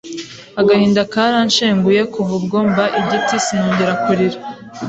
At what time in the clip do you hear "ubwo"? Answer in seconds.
2.39-2.57